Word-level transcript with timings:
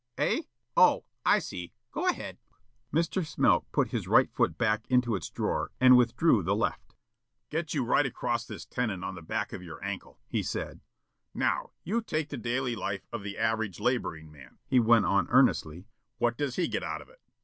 "Eh! 0.17 0.41
Oh, 0.75 1.03
I 1.23 1.37
see. 1.37 1.73
Go 1.91 2.07
ahead." 2.07 2.39
Mr. 2.91 3.23
Smilk 3.23 3.65
put 3.71 3.89
his 3.91 4.07
right 4.07 4.31
foot 4.33 4.57
back 4.57 4.87
into 4.89 5.15
its 5.15 5.29
drawer 5.29 5.69
and 5.79 5.95
withdrew 5.95 6.41
the 6.41 6.55
left. 6.55 6.95
"Gets 7.51 7.75
you 7.75 7.85
right 7.85 8.07
across 8.07 8.47
this 8.47 8.65
tendon 8.65 9.03
on 9.03 9.13
the 9.13 9.21
back 9.21 9.53
of 9.53 9.61
your 9.61 9.79
ankle," 9.83 10.19
he 10.27 10.41
said. 10.41 10.79
"Now, 11.35 11.69
you 11.83 12.01
take 12.01 12.29
the 12.29 12.37
daily 12.37 12.75
life 12.75 13.05
of 13.13 13.21
the 13.21 13.37
average 13.37 13.79
laboring 13.79 14.31
man," 14.31 14.57
he 14.65 14.79
went 14.79 15.05
on 15.05 15.27
earnestly. 15.29 15.85
"What 16.17 16.35
does 16.35 16.55
he 16.55 16.67
get 16.67 16.81
out 16.81 17.03
of 17.03 17.09
it? 17.09 17.21